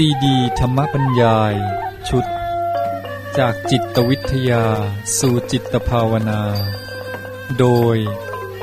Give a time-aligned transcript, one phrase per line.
[0.00, 1.54] ซีดีธรรมบรรยาย
[2.08, 2.24] ชุด
[3.38, 4.64] จากจิตวิทยา
[5.18, 6.42] สู่จิตภาวนา
[7.58, 7.96] โดย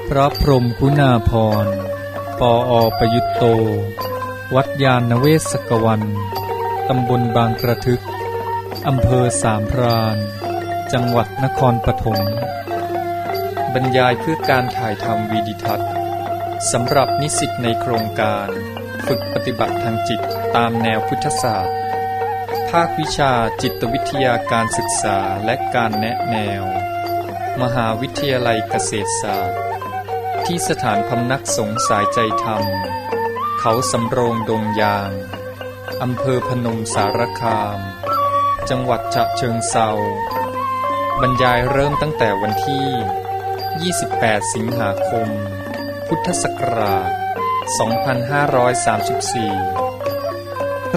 [0.10, 1.32] พระพรมคุณาพ
[1.64, 1.68] ร
[2.40, 3.44] ปออประยุตโต
[4.56, 6.04] วัดยาณเวศกวัน
[6.90, 8.04] ตำบลบางกระทึก
[8.88, 10.18] อำเภอสามพราน
[10.94, 12.20] จังหวัดนครปฐม
[13.74, 15.90] บรรยายเพื่อการถ่ายทำวีดิทัศน์
[16.72, 18.48] สำหรับนิสิตในโครงการ
[19.08, 20.22] ฝึกปฏิบัติทางจิต
[20.56, 21.78] ตามแนวพุทธศาสตร์
[22.70, 26.64] ภาควิชาจิตวิทยาการศึกษาและการแนะแนว
[27.62, 29.62] มหาวิทยาลัยเกษตรศาสตร์
[30.46, 32.64] ที่สถานพำนักสงสายใจธรรม
[33.60, 35.12] เขาสำโรงดงยาง
[36.02, 37.80] อำเภอพนมสารคาม
[38.70, 39.90] จังหวัดฉะเชิงเซา
[41.22, 45.28] บรรยายเริ่มตั้งแต่วันที่ 28 สิงหาคม
[46.08, 47.12] พุทธศักราช
[49.85, 49.85] 2534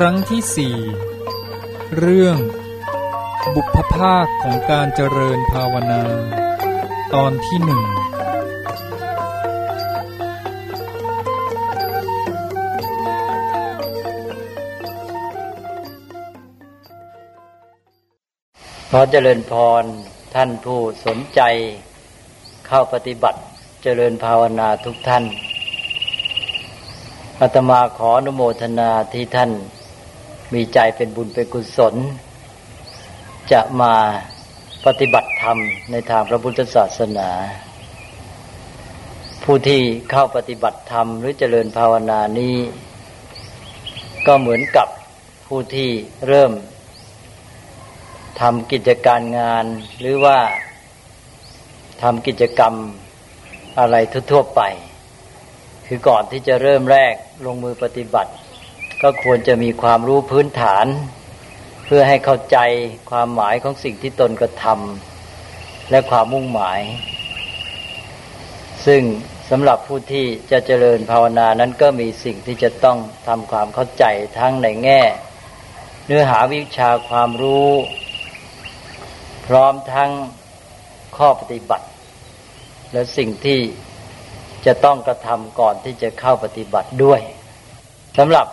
[0.02, 0.76] ครั้งที่สี่
[1.98, 2.38] เรื่อง
[3.54, 6.02] บุพภาคของการเจริญภาวนา
[7.14, 7.82] ตอนที่หนึ่ง
[18.90, 19.84] ขอเจริญพร
[20.34, 21.40] ท่านผู้สนใจ
[22.66, 23.40] เข้าปฏิบัติ
[23.82, 25.24] เจริญภาวนาทุกท่าน
[27.40, 29.52] อาตมาขออนุโมทนาที่ท่าน
[30.54, 31.94] มีใจเป็นบุญเป็นกุศล
[33.52, 33.94] จะมา
[34.86, 35.58] ปฏิบัติธรรม
[35.90, 37.30] ในทางพระพุทธศาสนา
[39.44, 42.56] ผู้ที่เข้าปฏิบัติธรรมหรือเจริญภาวนานี้
[44.26, 44.88] ก็เหมือนกับ
[45.46, 45.90] ผู้ที่
[46.28, 46.52] เริ่ม
[48.40, 49.64] ทำกิจการงาน
[50.00, 50.38] หรือว่า
[52.02, 52.74] ทำกิจกรรม
[53.78, 53.96] อะไร
[54.32, 54.62] ทั่วๆไป
[55.86, 57.14] คือก่อนที่จะเริ่มแรก
[57.46, 58.32] ลงมือปฏิบัติ
[59.02, 60.86] ก็ควรจะมีความรู้พื้นฐาน
[61.84, 62.58] เพื่อให้เข้าใจ
[63.10, 66.80] ความหมายของสิ่งที่ตนกระทำและความมุ่งหมาย
[68.86, 69.02] ซึ่ง
[69.50, 74.04] สำหรับผู้ที่จะเจริญภาวนานั้นก็มีสิ่งที่จะต้องทำความเข้าใจ
[74.38, 75.02] ทั้งในแง่
[76.06, 77.70] เนื้อหาวิชาความรู้
[79.46, 80.10] พร้อมทั้ง
[81.16, 81.86] ข้อปฏิบัติ
[82.92, 83.60] และสิ่งที่
[84.66, 87.20] จะต้องกระทำก่อนที่จะเข้าปฏิบัติด้วย
[88.18, 88.46] สำหรับ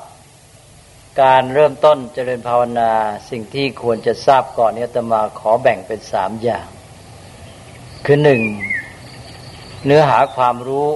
[1.21, 2.91] การเริ่มต้นเจริญภาวนา
[3.29, 6.67] สิ่งที่ควรจะทราบก่อนนี้ตมาขอแบ่งเป็นสามอย่าง
[8.05, 8.41] คือหนึ่ง
[9.85, 10.89] เนื้อหาความรู้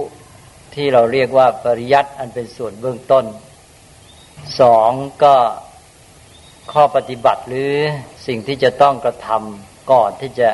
[0.74, 3.24] ที่เราเรียกว่าปริยัติอันเป็นส่วนเบื้องต้น
[4.60, 4.90] สอง
[5.24, 5.34] ก็
[6.72, 7.72] ข้อปฏิบัติหรือ
[8.26, 10.50] สิ่งที่จะต้องกระทำก่อนที่จะ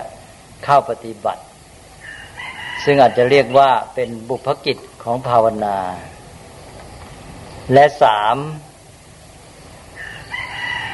[0.64, 1.42] เข้าปฏิบัติ
[2.84, 5.78] ซึ่งอาจจะเรียกว่าเป็นบุพกิจของภาวนา
[7.72, 8.36] และสาม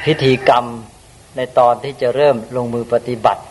[0.03, 0.65] พิธีกรรม
[1.35, 3.43] ในตอนที่จะเริ่มลงมือปฏิบัติ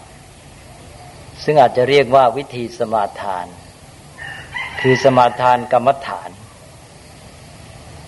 [1.45, 3.47] ซึ่งอาจจะเรียกว่าวิธีสมาทาน
[4.81, 6.31] คือสมาทานกรรมฐาน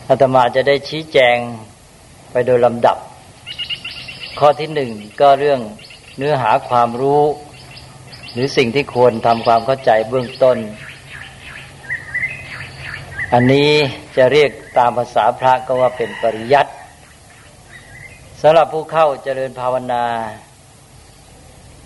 [0.08, 1.36] อาตมาจะได้ชี้แจง
[2.32, 2.98] ไปโดยลำดับ
[4.38, 5.60] ข้อที่หนึ่งก็เรื่อง
[6.16, 7.22] เนื้อหาความรู้
[8.32, 10.58] หรือสิ่งที่ควรทำความเข้าใจเบื้องต้น
[13.32, 13.70] อันนี้
[14.16, 16.72] จะเรียกตามภาษาพระก็ว่าเป็นปริยัติ
[18.46, 20.04] สำหรับผู้เข้าเจริญภาวนา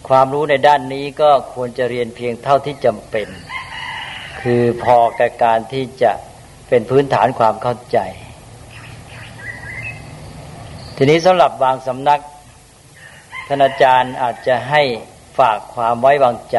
[0.08, 3.28] ความรู้ในด้านนี้ก็ควรจะเรียนเพียงเท่าที่จำเป็น
[4.41, 6.12] คือพอแก่การที่จะ
[6.69, 7.98] เป็นพื้นฐานความเข้าใจ
[10.96, 12.20] ทีนี้สำหรับบางสำนัก
[13.48, 14.82] ท่านอาจารย์อาจจะให้
[15.38, 16.58] ฝากความไว้วางใจ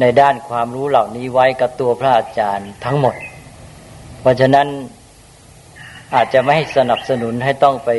[0.00, 3.14] ในด้านความรู้เหล่านี้ไว้กับตัวพระอาจารย์ทั้งหมด
[4.20, 4.68] เพราะฉะนั้น
[6.14, 7.90] อาจจะไม่สนับสนุนให้ต้องไป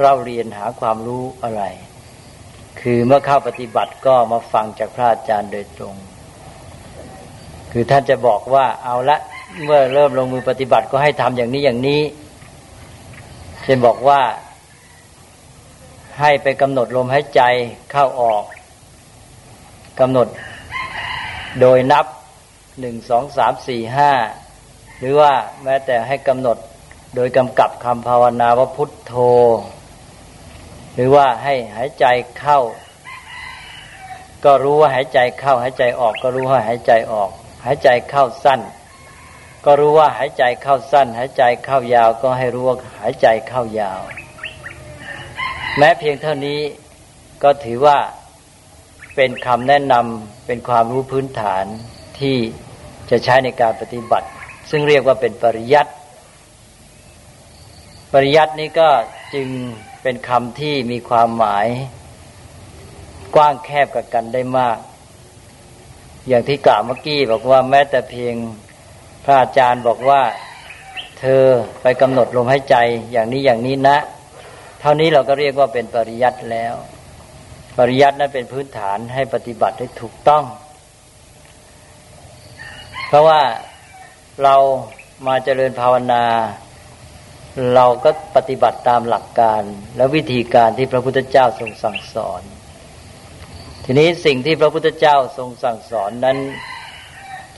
[0.00, 1.62] เราเรียนหาความรู้อะไร
[2.80, 5.94] คือเมื่อเข้าปฏิบัติก็มาฟังจากพระอาจารย์โดยตรง
[7.72, 9.18] คือท่านจะบอกว่าเอาละ
[9.64, 12.02] เมื่อเริ่มลงมือปฏิบัติก็ให้ทำอย่างนี้อย่างนี้
[13.62, 14.20] เช่นบอกว่า
[16.20, 17.40] ให้ไปกำหนดลมหายใจ
[17.90, 18.44] เข้าออก
[20.00, 20.28] กำหนด
[21.60, 22.06] โดยนับ
[22.80, 24.12] หนึ่งสองสามสี่ห้า
[24.98, 25.32] หรือว่า
[25.64, 26.56] แม้แต่ให้กำหนด
[27.16, 29.14] โดยกำกับคำภาวนาว่าพุทโธ
[30.94, 32.06] หรือว่าให้หายใจ
[32.38, 32.60] เข้า
[34.44, 37.30] ก็รู้ว่าหายใจเข้า หายใจออกก็รู้ว่าหายใจออก
[37.64, 38.60] หายใจเข้าสั้น
[39.64, 44.00] ก็รู้ว่าหายใจเข้าสั้น หายใจเข้ายาวก็ให้รู้ว่าหายใจเข้ายาว
[45.78, 46.60] แม้เพียงเท่านี้
[47.42, 47.98] ก็ถือว่า
[49.16, 51.64] เป็นคำแนะนำเป็นความรู้พื้นฐาน
[52.18, 52.36] ที่
[53.10, 54.28] จะใช้ในการปฏิบัติ
[54.70, 55.92] ซึ่งเรียกว่าเป็นปริยัติ
[58.12, 58.88] ปริยัตินี้ก็
[59.34, 59.48] จึง
[60.04, 61.66] เป็นคำที่มีความหมาย
[63.34, 64.78] กว้างแคบกับกันได้มาก
[66.28, 68.34] อย่างที่กล่าวเมื่อกี้บอกว่าแม้แต่เพียง
[69.24, 70.22] พระอาจารย์บอกว่า
[71.18, 71.44] เธอ
[71.82, 72.76] ไปกำหนดลมหายใจ
[73.12, 73.98] อย่างนี้อย่างนี้นะ
[74.80, 76.74] เท่านี้เราก็เรียกว่าเป็นปริยัติแล้ว
[77.78, 80.44] ปริยัตินั้นเป็นพื้นฐานให้ปฏิบัติได้ถูกต้อง
[83.08, 83.40] เพราะว่า
[84.42, 84.56] เรา
[85.26, 86.24] มาเจริญภาวนา
[87.74, 89.62] เราก็ปฏิบัติตามหลักการ
[89.96, 92.42] และวิธีการที่พระพุทธเจ้าทรงสั่งสอน
[93.84, 96.38] ทีนี้สิ่งที่พระพุทธเจ้าทรงสั่งสอนนั้น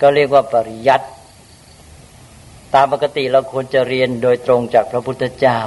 [0.00, 1.06] ก็เรียกว่าปริยัติ
[2.74, 5.60] ตามปกติเราควรจะเรียนโดยตรงจากพระพุทธเจ้า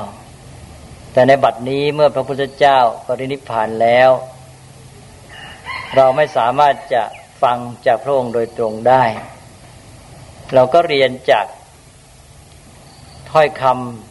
[1.13, 4.09] แต่ในบัดนี้เมื่อพระพุทธเจ้าปรินิพพานแล้ว
[5.95, 7.03] เราไม่สามารถจะ
[7.43, 9.03] ฟังจากพระองค์โดยตรงได้
[10.53, 11.45] เราก็เรียนจาก
[13.31, 14.08] ถ้อยคำ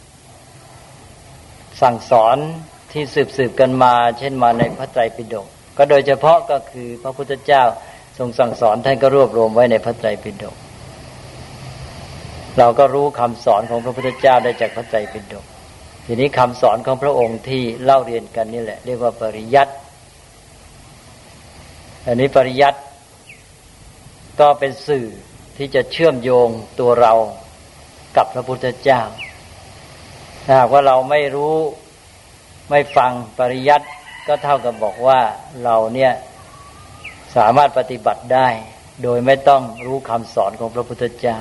[1.83, 2.37] สั่งสอน
[2.93, 5.47] ที่สืบสืบกันมา เช่นมาในพระไตรปิฎก
[5.79, 7.63] ก็โดยเฉพาะก็คือพระพุทธเจ้า
[8.19, 10.57] ทรงสั่งสอนท่านก็รวบรวมไว้ในพระไตรปิฎก
[12.59, 15.45] เราก็รู้คำสอนของพระพุทธเจ้าได้จากพระไตรปิฎก
[16.07, 19.73] ทีนี้คำสอนของพระองค์ที่เล่าเรียนกันนี่แหละ เรียกว่าปริยัติ
[22.07, 22.79] อันนี้ปริยัติ
[24.41, 25.07] ก็เป็นสื่อ
[25.57, 26.49] ที่จะเชื่อมโยง
[26.81, 27.13] ตัวเรา
[28.17, 29.01] กับพระพุทธเจ้า
[30.50, 31.56] ถ้าหากว่าเราไม่รู้
[32.71, 33.87] ไม่ฟังปริยัติ
[34.29, 35.21] ก็เท่ากับบอกว่า
[35.65, 36.12] เราเนี่ย
[37.37, 38.49] สามารถปฏิบัติได้
[39.03, 41.39] โดยไม่ต้องรู้คำสอนของพระพุทธเจ้า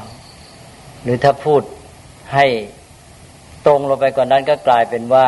[1.03, 1.61] หรือถ้าพูด
[2.33, 2.45] ให้
[3.65, 5.27] ตรงลงไปกว่านนั้นก็กลายเป็นว่า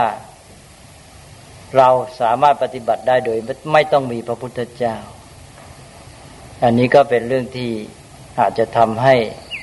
[1.78, 1.90] เรา
[2.22, 3.38] สามารถปฏิบัติได้โดย
[3.74, 4.96] ไม่ต้องมีพระพุทธเจ้า
[6.64, 7.72] อันนี้ก็เป็นเรื่องที่
[8.40, 9.16] อาจจะทำให้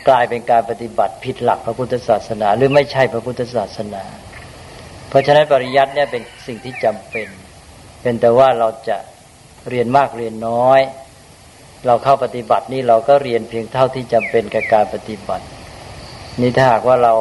[0.08, 4.02] กลายเป็นการปฏิบัติผิดหลักพระพุทธศาสนา หรือไม่ใช่พระพุทธศาสนา
[5.08, 7.28] เพราะฉะนั้นปริยัติเนี่ยเป็นสิ่งที่จำเป็น
[8.02, 8.96] เป็นแต่ว่าเราจะ
[9.68, 10.80] เรียนมากเรียนน้อย
[11.86, 15.44] เราเข้าปฏิบัตินี่เราก็เรียนเพียงเท่าที่จำเป็นกับการปฏิบัติ
[16.40, 17.14] นี่ถ้าหากว่าเรา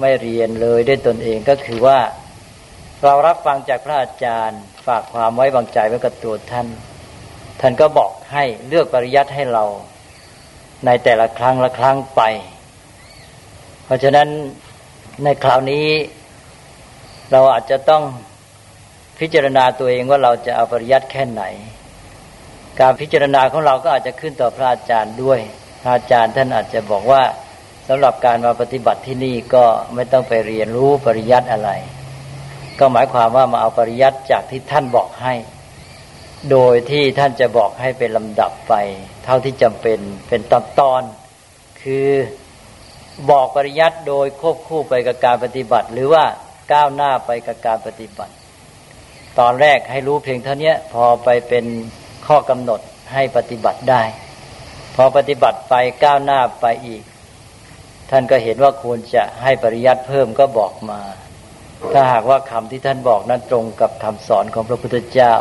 [0.00, 1.98] ไม่เรียนเลยด้วยตนเองก็คือว่า
[3.04, 6.66] เรารับฟังจากพระอาจารย์ฝากความไว้วางใจไว้กับตัวท่าน
[7.60, 9.64] ท่านก็บอกให้เลือกปริยัติให้เรา
[10.86, 12.22] ในแต่ละครั้งละครั้งไป
[13.84, 14.28] เพราะฉะนั้น
[15.24, 15.86] ในคราวนี้
[17.32, 18.02] เราอาจจะต้อง
[19.18, 21.42] พิจารณาตัวเองว่าเราจะเอาปริยัติแค่ไหน
[22.80, 25.40] การพิจารณาของเราก็อาจจะขึ้นต่อพระอาจารย์ด้วย
[25.82, 27.22] พระอาจารย์ท่านอาจจะบอกว่า
[27.88, 29.64] สำหรับการมาปฏิบัติที่นี่ก็
[29.94, 31.70] ไม่ต้องไปเรียนรู้ปริยัติอะไร
[32.78, 35.34] ก็หมายความว่ามาเอาปริยัติจากที่ท่านบอกให้
[36.50, 38.74] โดยที่ท่านจะบอกให้เป็นลำดับไป
[39.24, 39.98] เท่าที่จำเป็น
[40.28, 41.02] เป็นตอนตอน
[41.82, 42.08] คือ
[43.30, 46.24] บอกปริยัติโดยควบคู่ไปกับการปฏิบัติ หรือว่า
[46.72, 48.32] ก้าวหน้าไปกับการปฏิบัติ
[49.38, 51.64] ตอนแรกให้รู้เพียงเท่านี้พอไปเป็น
[52.26, 52.80] ข้อกำหนด
[53.12, 54.02] ให้ปฏิบัติได้
[54.96, 55.74] พอปฏิบัติไป
[56.04, 57.02] ก้าวหน้าไปอีก
[58.10, 61.00] ท่านก็เห็นว่าควรจะให้ปริยัติเพิ่มก็บอกมา
[61.92, 65.34] ถ้าหากว่าคำที่ท่านบอกนั้นตรงกับคำสอนของพระพุทธเจ้า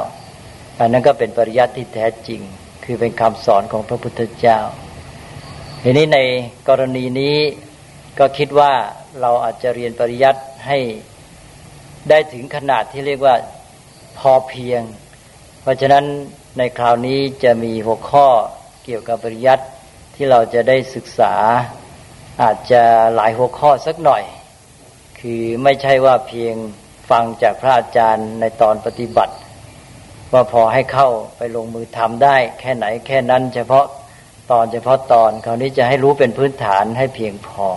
[0.80, 2.42] อันนั้นก็เป็นปริยัติที่แท้จริง
[2.84, 4.60] คือเป็นคำสอนของพระพุทธเจ้า
[5.84, 6.20] ทีนี้ใน
[6.70, 7.38] กรณีนี้
[8.20, 8.74] ก็คิดว่า
[9.22, 10.78] เราอาจจะเรียนปริยัติให้
[12.10, 13.36] ได้ถึงขนาดที่เรียกว่า
[14.18, 14.82] พอเพียง
[15.62, 16.06] เพราะฉะนั้น
[16.58, 18.28] ในคราวนี้จะมีหัวข้อ
[18.84, 19.66] เกี่ยวกับปริยัติ
[20.16, 21.34] ที่เราจะได้ศึกษา
[22.42, 22.84] อาจจะ
[23.16, 24.24] หลายหัวข้อสักหน่อย
[25.20, 26.56] คือไม่ใช่ว่าเพียง
[27.10, 29.34] ฟังจากพระอาจารย์ในตอนปฏิบัติ
[30.34, 33.86] ว่าพอให้เข้าไปลงมือทำได้ แค่ไหนแค่นั้น เฉพาะ
[34.52, 37.68] ตอนเฉพาะตอนคราวนี้จะให้รู้เป็นพื้นฐานให้เพียงพอ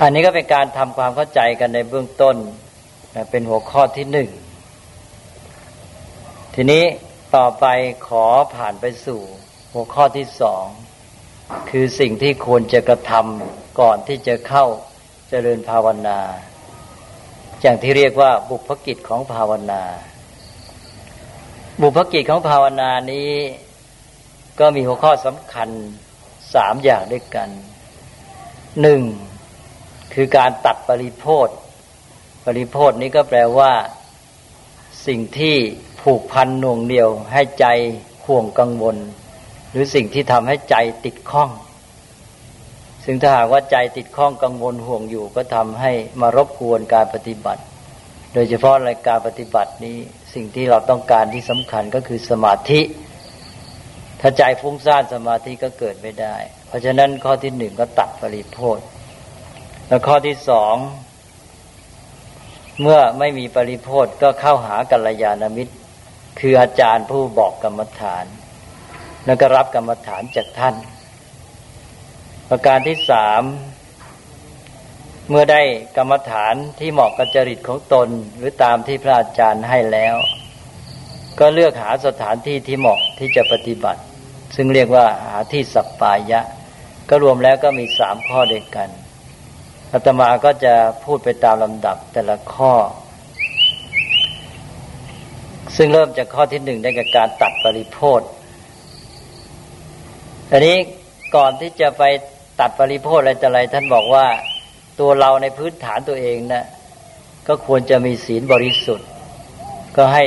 [0.00, 2.36] อันนี้ก็เป็นการทำความเข้าใจกันในเบื้องต้น
[3.30, 4.28] เป็นหัวข้อที่หนึ่ง
[6.54, 6.84] ทีนี้
[7.36, 7.66] ต่อไป
[8.08, 9.20] ขอผ่านไปสู่
[9.72, 10.64] หัวข้อที่สอง
[11.70, 14.64] คือสิ่งที่ควรจะกระทำก่อนที่จะเข้า
[15.28, 16.20] เจริญภาวนา
[17.62, 19.82] อย่างที่เรียกว่าบุพกิจของภาวนา
[21.82, 23.30] บุพกิจของภาวนานี้
[24.60, 25.68] ก็มีหัวข้อสำคัญ
[26.54, 27.48] สามอย่างด้วยกัน
[28.82, 29.02] หนึ่ง
[30.14, 31.48] คือการตัดปริโพธ
[32.44, 33.72] ปริโพธนี้ก็แปลว่า
[35.06, 35.56] สิ่งที่
[36.02, 37.66] ผูกพันหน่วงเหนียว ให้ใจ
[38.26, 38.96] ห่วงกังวล
[39.70, 41.50] หรือสิ่งที่ทำให้ใจติดข้อง
[43.04, 47.62] ซึ่งถ้าหากว่าใจติดข้องกังวลห่วงอยู่ ก็ทำให้มารบกวนการปฏิบัติ
[48.34, 49.98] โดยเฉพาะในการปฏิบัตินี้
[50.34, 52.80] สิ่งที่เราต้องการที่สำคัญก็คือสมาธิ
[54.20, 58.78] ถ้าใจฟุ้งซ่านสมาธิก็เกิดไม่ได้ เพราะฉะนั้นข้อที่หนึ่งก็ตัดปริโพธ
[59.88, 60.74] แล้วข้อที่สอง
[62.82, 65.74] เมื่อไม่มีปริโพธก็เข้าหากัลยาณมิตร
[66.40, 68.24] คืออาจารย์ผู้บอกกรรมฐาน
[69.26, 70.74] แล้วก็รับกรรมฐานจากท่าน
[72.48, 73.42] ประการที่สาม
[75.32, 75.62] เมื่อได้
[75.96, 80.16] กรรมฐานที่เหมาะกับจริตของตนหรือตามที่พระอาจารย์ให้แล้ว
[81.38, 84.00] ก็เลือกหาสถานที่ที่เหมาะที่จะปฏิบัติ
[84.56, 86.40] ซึ่งเรียกว่าหาที่สัปปายะ
[87.08, 88.88] ก็รวมแล้วก็มีสามข้อเด้วยกัน
[89.92, 92.72] อาตมาก็จะพูดไปตามลำดับแต่ละข้อ
[95.76, 98.20] ซึ่งเริ่มจากข้อที่หนึ่งได้กับการตัดปริโพธ
[100.50, 100.76] อันนี้
[101.36, 102.02] ก่อนที่จะไป
[102.60, 104.26] ตัดปริโพธอะไรแต่อะไรท่านบอกว่า
[105.00, 106.64] ตัวเราในพื้นฐานตัวเองนะ
[107.48, 109.08] ก็ควรจะมีศีลบริสุทธิ์
[109.96, 110.24] ก็ให้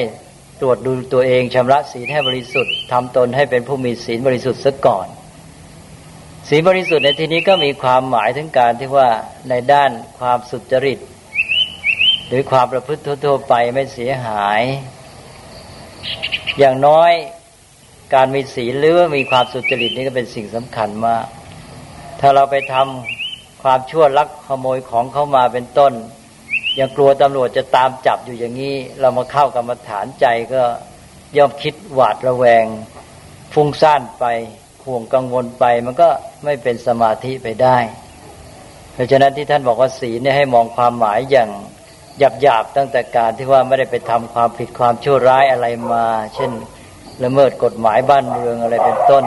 [0.62, 5.08] ตรวจดูตัวเองชำระศีลให้บริสุทธิ์ทำตนให้เป็นผู้มีศีลบริสุทธิ์ซะก่อน
[6.50, 9.10] ศีลบริสุทธิ์ในที่นี้ก็มีความหมายถึงการที่ว่า
[9.50, 11.00] ในด้านความสุจริต
[12.28, 14.62] หรือความประพฤติทั่วไปไม่เสียหาย
[16.60, 17.12] อย่างน้อย
[18.14, 21.26] การมีศีลหรือว่ามีความสุจริตนี่ก็เป็นสิ่งสำคัญมาก
[22.20, 23.13] ถ้าเราไปทำ
[23.64, 25.94] ความชั่วลักขโมยของเข้ามาเป็นต้น
[26.80, 30.64] ยังกลัวตำรวจจะตามจับอยู่อย่างนี้ เรามาเข้ากรรมฐานใจก็
[31.38, 32.66] ย่อมคิดหวาดระแวง
[33.54, 34.26] ฟุ้งซ่านไป
[34.86, 36.10] ห่วงกังวลไป มันก็
[36.44, 37.78] ไม่เป็นสมาธิไปได้
[38.94, 41.50] เพราะฉะนั้นที่ท่านบอกว่าศีลเนี่ยให้มองความหมายอย่าง
[42.42, 46.06] หยาบๆตั้งแต่การที่ว่าไม่ได้ไปทำความผิดความชั่วร้ายอะไรมา
[46.36, 46.52] เช่น
[47.24, 49.24] ละเมิดกฎหมายบ้านเมืองอะไรเป็นต้น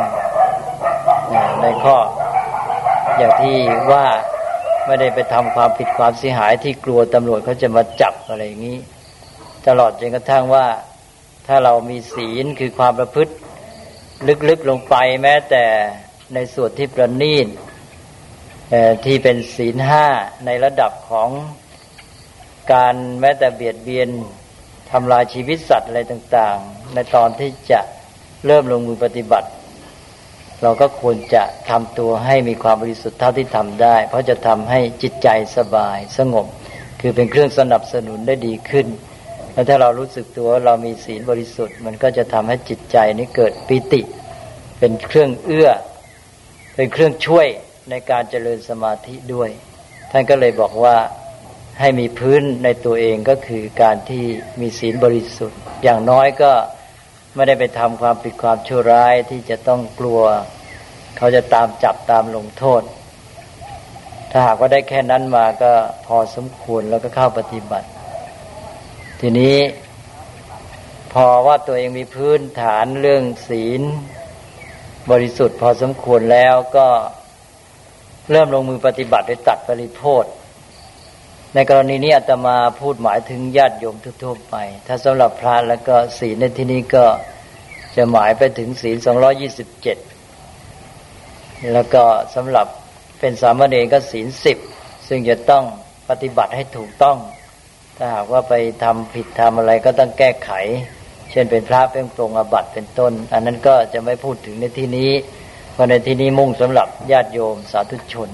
[1.62, 1.97] ในข้อ
[3.19, 3.57] อย่างที่
[3.93, 4.07] ว่า
[4.87, 8.79] ไม่ได้ไปทำความผิดความเสียหายที่กลัวตำรวจเขาจะมาจับอะไรอย่างนี้
[9.67, 10.67] ตลอดจนกระทั่งว่า
[11.47, 13.33] ถ้าเรามีศีลคือความประพฤติ
[14.49, 15.65] ลึกๆลงไปแม้แต่
[16.35, 17.49] ในส่วนที่ประณีต
[19.05, 20.07] ที่เป็นศีลห้า
[20.47, 21.29] ในระดับของ
[22.73, 24.09] การแม้แต่เบียดเบียน
[24.91, 27.81] ทำลายชีวิตสัตว์อะไรต่าง ๆ ในตอนที่จะ
[28.47, 29.49] เริ่มลงมือปฏิบัติ
[30.63, 36.47] เราก็ควรจะทำตัวให้มีความบริสุทธิ์เท่าที่ทำได้ เพราะจะทำให้จิตใจสบายสงบ
[37.01, 38.87] คือเป็นเครื่องสนับสนุนได้ดีขึ้น
[39.53, 44.03] แล้วถ้าเรารู้สึกตัวเรามีศีลบริสุทธิ์ มันก็จะทำให้จิตใจนี้เกิดปิติ
[44.79, 45.71] เป็นเครื่องเอื้อ
[46.75, 47.47] เป็นเครื่องช่วย
[47.91, 49.51] ในการเจริญสมาธิด้วย
[50.11, 50.97] ท่านก็เลยบอกว่า
[51.81, 54.25] ให้มีพื้นในตัวเองก็คือการที่
[54.61, 56.53] มีศีลบริสุทธิ์ อย่างน้อยก็
[57.37, 60.21] ไม่ได้ไปทำความผิดความชั่วร้ายที่จะต้องกลัว
[61.16, 62.83] เขาจะตามจับตามลงโทษ
[64.31, 65.73] ถ้าหากว่าได้แค่นั้นมาก็
[66.07, 67.88] พอสมควรแล้วก็เข้าปฏิบัติ
[69.21, 69.57] ทีนี้
[71.12, 73.83] พอว่าตัวเองมีพื้นฐานเรื่องศีล
[75.11, 76.88] บริสุทธิ์พอสมควรแล้วก็
[78.31, 80.25] เริ่มลงมือปฏิบัติไปตัดปริโภท
[81.59, 84.55] ในกรณีนี้อาตมาพูดหมายถึงญาติโยมทั่วไป
[84.87, 87.05] ถ้าสำหรับพระแล้วก็ศีลในที่นี้ก็
[87.97, 89.99] จะหมายไปถึงศีลสองยี่สิบเจ็ด
[91.73, 92.03] แล้วก็
[92.35, 92.67] สำหรับ
[93.21, 94.59] เป็นสามเณรก็ศีลสิบ
[95.09, 95.65] ซึ่งจะต้อง
[96.09, 97.19] ปฏิบัติให้ถูกต้อง
[97.97, 100.51] ถ้าหากว่าไปทำผิดทำอะไรก็ต้องแก้ไข
[101.31, 105.11] เช่นเป็นพระเป็นตรงอบัตเป็นต้น อันนั้นก็จะไม่พูดถึงในที่นี้
[105.73, 108.31] เพราะในที่นี้มุ่งสำหรับญาติโยมสาธุชน